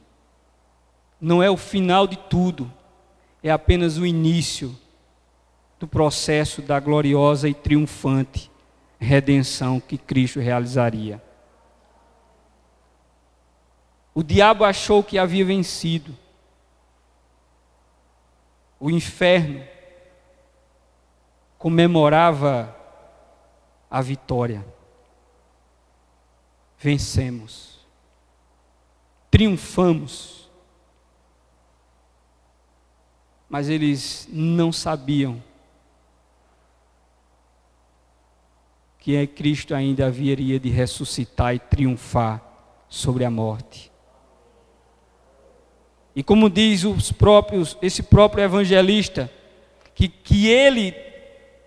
[1.20, 2.72] Não é o final de tudo,
[3.42, 4.74] é apenas o início
[5.78, 8.50] do processo da gloriosa e triunfante
[8.98, 11.22] redenção que Cristo realizaria.
[14.14, 16.16] O diabo achou que havia vencido.
[18.78, 19.64] O inferno
[21.58, 22.76] comemorava
[23.90, 24.64] a vitória
[26.78, 27.80] vencemos,
[29.30, 30.48] triunfamos.
[33.48, 35.42] Mas eles não sabiam
[38.98, 42.42] que Cristo ainda haveria de ressuscitar e triunfar
[42.88, 43.92] sobre a morte.
[46.16, 49.30] E como diz os próprios, esse próprio evangelista,
[49.94, 50.92] que, que ele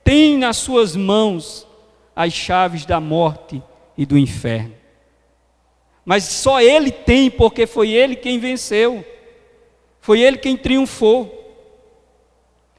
[0.03, 1.65] tem nas suas mãos
[2.13, 3.63] as chaves da morte
[3.95, 4.79] e do inferno
[6.09, 9.05] mas só ele tem, porque foi ele quem venceu,
[10.01, 11.53] foi ele quem triunfou.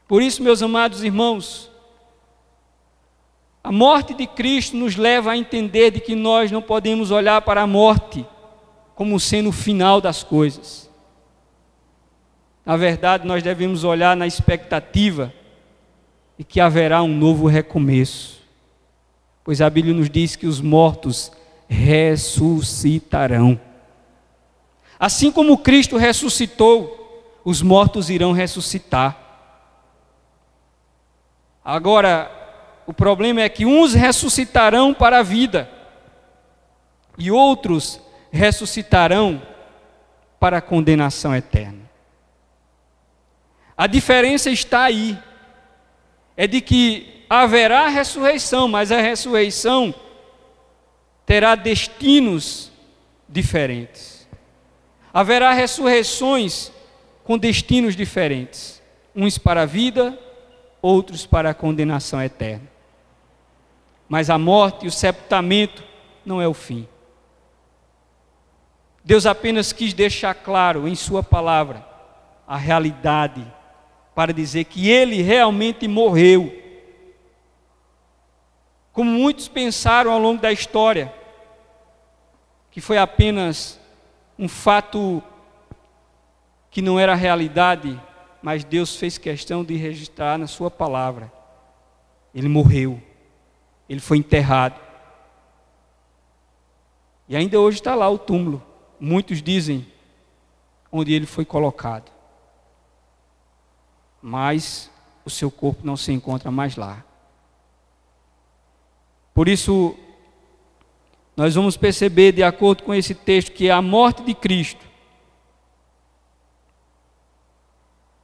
[0.09, 1.71] Por isso, meus amados irmãos,
[3.63, 7.63] a morte de Cristo nos leva a entender de que nós não podemos olhar para
[7.63, 8.27] a morte
[8.97, 10.90] como sendo o final das coisas.
[12.71, 15.35] Na verdade, nós devemos olhar na expectativa
[16.39, 18.43] de que haverá um novo recomeço.
[19.43, 21.33] Pois a Bíblia nos diz que os mortos
[21.69, 23.61] ressuscitarão.
[25.01, 29.19] Assim como Cristo ressuscitou, os mortos irão ressuscitar.
[31.65, 32.31] Agora,
[32.87, 35.69] o problema é que uns ressuscitarão para a vida
[37.19, 38.01] e outros
[38.31, 39.43] ressuscitarão
[40.39, 41.80] para a condenação eterna.
[43.81, 45.19] A diferença está aí.
[46.37, 49.95] É de que haverá ressurreição, mas a ressurreição
[51.25, 52.71] terá destinos
[53.27, 54.29] diferentes.
[55.15, 56.71] Haverá ressurreições
[57.25, 58.83] com destinos diferentes,
[59.17, 60.19] uns para a vida,
[60.83, 62.71] outros para a condenação eterna.
[64.11, 65.83] Mas a morte e o sepultamento
[66.23, 66.87] não é o fim.
[69.03, 71.83] Deus apenas quis deixar claro em Sua palavra
[72.47, 73.43] a realidade,
[74.21, 76.55] para dizer que Ele realmente morreu.
[78.93, 81.11] Como muitos pensaram ao longo da história,
[82.71, 83.81] que foi apenas
[84.39, 85.23] um fato
[86.71, 87.99] que não era realidade,
[88.43, 91.33] mas Deus fez questão de registrar na Sua palavra.
[92.35, 93.01] Ele morreu,
[93.89, 94.79] ele foi enterrado.
[97.27, 98.63] E ainda hoje está lá o túmulo.
[99.01, 99.87] Muitos dizem
[100.93, 102.20] onde ele foi colocado.
[104.23, 104.91] Mas
[105.25, 107.05] o seu corpo não se encontra mais lá.
[109.33, 109.97] Por isso,
[111.37, 114.85] nós vamos perceber, de acordo com esse texto, que a morte de Cristo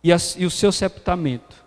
[0.03, 1.65] e, a, e o seu sepultamento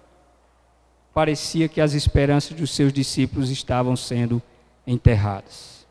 [1.13, 4.41] parecia que as esperanças dos seus discípulos estavam sendo
[4.85, 5.85] enterradas.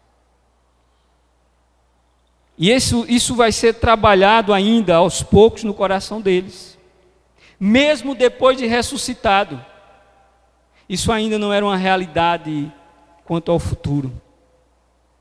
[2.56, 6.77] E isso, isso vai ser trabalhado ainda aos poucos no coração deles,
[7.58, 9.64] mesmo depois de ressuscitado.
[10.88, 12.72] Isso ainda não era uma realidade
[13.24, 14.12] quanto ao futuro.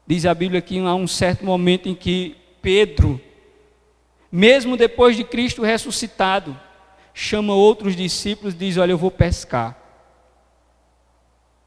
[0.06, 3.20] Diz a Bíblia que há um certo momento em que Pedro,
[4.32, 6.58] mesmo depois de Cristo ressuscitado,
[7.14, 9.78] chama outros discípulos e diz: Olha, eu vou pescar.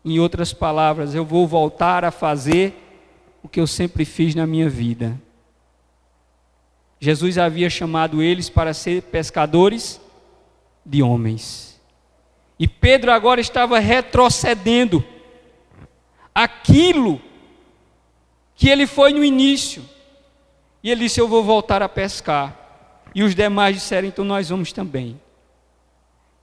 [0.02, 2.74] Em outras palavras, eu vou voltar a fazer
[3.42, 5.20] o que eu sempre fiz na minha vida.
[6.98, 10.00] Jesus havia chamado eles para ser pescadores
[10.84, 11.80] de homens.
[12.58, 15.04] E Pedro agora estava retrocedendo
[16.34, 17.20] aquilo
[18.54, 19.82] que ele foi no início.
[20.82, 22.56] E ele disse: Eu vou voltar a pescar.
[23.14, 25.18] E os demais disseram: Então nós vamos também.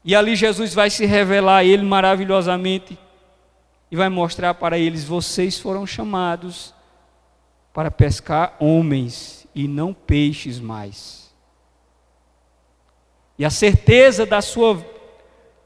[0.03, 2.97] E ali Jesus vai se revelar a ele maravilhosamente
[3.91, 6.73] e vai mostrar para eles: vocês foram chamados
[7.73, 11.26] para pescar homens e não peixes mais.
[13.37, 14.83] E a certeza da sua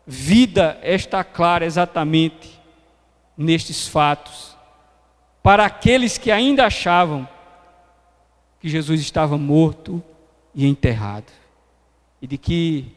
[0.06, 2.60] vida está clara exatamente
[3.38, 4.58] nestes fatos.
[5.42, 7.28] Para aqueles que ainda achavam
[8.60, 10.04] que Jesus estava morto
[10.54, 11.32] e enterrado,
[12.22, 12.96] e de que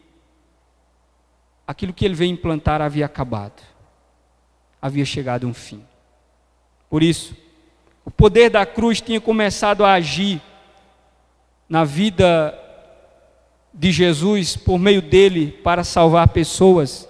[1.66, 3.62] aquilo que ele veio implantar havia acabado,
[4.82, 5.82] havia chegado a um fim.
[6.90, 7.34] Por isso,
[8.04, 10.42] o poder da cruz tinha começado a agir
[11.68, 12.60] na vida
[13.74, 17.08] de Jesus por meio dele para salvar pessoas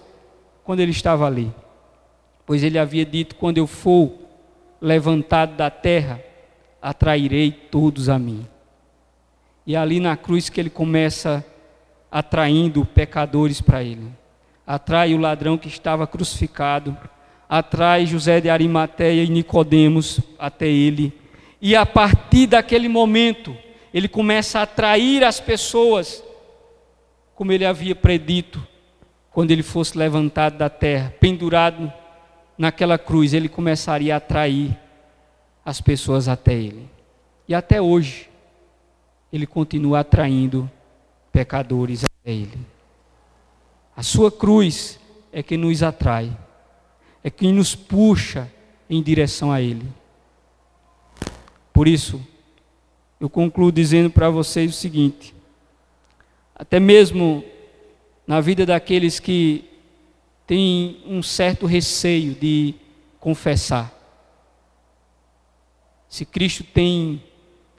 [0.64, 1.52] quando ele estava ali.
[2.46, 4.12] Pois ele havia dito: quando eu for
[4.80, 6.20] levantado da terra,
[6.80, 8.46] atrairei todos a mim.
[9.66, 11.44] E é ali na cruz que ele começa
[12.10, 14.10] atraindo pecadores para ele
[14.66, 16.96] atrai o ladrão que estava crucificado,
[17.48, 21.12] atrai José de Arimateia e Nicodemos até ele.
[21.60, 23.56] E a partir daquele momento,
[23.92, 26.22] ele começa a atrair as pessoas,
[27.34, 28.66] como ele havia predito,
[29.30, 31.92] quando ele fosse levantado da terra, pendurado
[32.56, 34.78] naquela cruz, ele começaria a atrair
[35.64, 36.88] as pessoas até ele.
[37.48, 38.30] E até hoje,
[39.32, 40.70] ele continua atraindo
[41.32, 42.58] pecadores até ele.
[43.96, 44.98] A sua cruz
[45.32, 46.36] é que nos atrai,
[47.22, 48.50] é quem nos puxa
[48.88, 49.86] em direção a Ele.
[51.72, 52.20] Por isso,
[53.18, 55.33] eu concluo dizendo para vocês o seguinte:
[56.54, 57.44] até mesmo
[58.26, 59.64] na vida daqueles que
[60.46, 62.74] têm um certo receio de
[63.18, 63.92] confessar,
[66.08, 67.22] se Cristo tem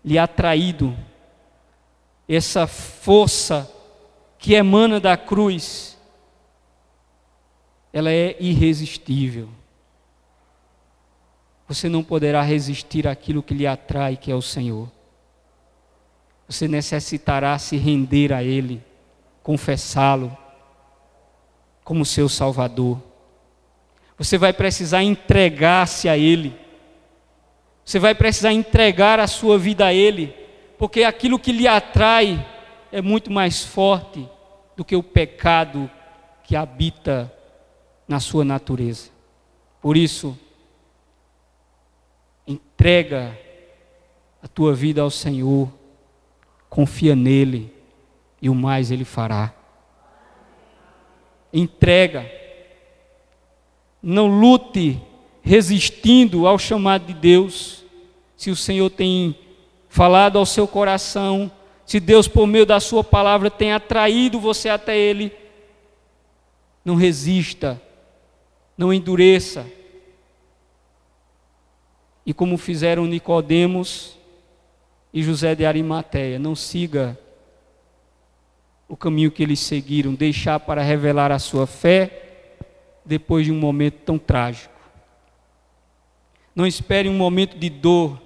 [0.04, 0.96] lhe atraído
[2.28, 3.72] essa força
[4.38, 5.98] que emana da cruz,
[7.94, 9.50] ela é irresistível.
[11.68, 14.92] Você não poderá resistir àquilo que lhe atrai, que é o Senhor.
[16.48, 18.84] Você necessitará se render a Ele,
[19.42, 20.36] confessá-lo
[21.84, 23.02] como seu Salvador.
[24.18, 26.56] Você vai precisar entregar-se a Ele.
[27.84, 30.36] Você vai precisar entregar a sua vida a Ele,
[30.78, 32.46] porque aquilo que lhe atrai
[32.92, 34.28] é muito mais forte
[34.76, 35.90] do que o pecado
[36.44, 37.32] que habita
[38.08, 39.10] na sua natureza.
[39.82, 40.38] Por isso,
[42.48, 43.38] entrega
[44.42, 45.72] a tua vida ao Senhor,
[46.76, 47.74] confia nele
[48.42, 49.54] e o mais ele fará.
[51.54, 52.30] Entrega.
[54.04, 55.02] Não lute
[55.42, 57.86] resistindo ao chamado de Deus.
[58.36, 59.38] Se o Senhor tem
[59.88, 61.50] falado ao seu coração,
[61.86, 65.32] se Deus, por meio da Sua palavra, tem atraído você até Ele,
[66.84, 67.82] não resista,
[68.78, 69.66] não endureça.
[72.26, 74.18] E como fizeram Nicodemos
[75.16, 77.18] e José de Arimateia, não siga
[78.86, 82.58] o caminho que eles seguiram, deixar para revelar a sua fé
[83.06, 84.76] depois de um momento tão trágico.
[86.54, 88.22] Não espere um momento de dor,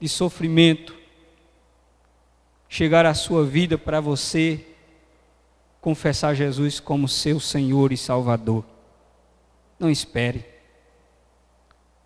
[0.00, 0.96] de sofrimento,
[2.68, 4.66] chegar à sua vida para você
[5.80, 8.64] confessar Jesus como seu Senhor e Salvador.
[9.78, 10.44] Não espere.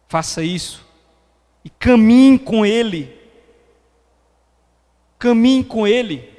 [0.08, 0.84] Faça isso
[1.64, 3.25] e caminhe com Ele.
[5.18, 6.36] Caminhe com Ele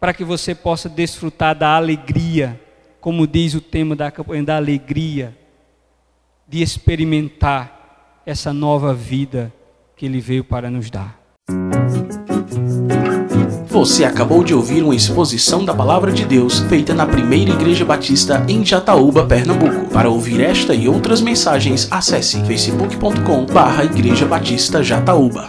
[0.00, 2.60] para que você possa desfrutar da alegria,
[3.00, 5.34] como diz o tema da campanha, da alegria
[6.46, 9.52] de experimentar essa nova vida
[9.96, 11.18] que Ele veio para nos dar.
[13.66, 18.44] Você acabou de ouvir uma exposição da Palavra de Deus feita na Primeira Igreja Batista
[18.48, 19.92] em Jataúba, Pernambuco.
[19.92, 25.48] Para ouvir esta e outras mensagens, acesse facebook.com/barra Igreja Batista Jataúba.